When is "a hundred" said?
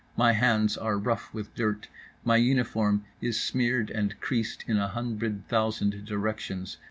4.77-5.47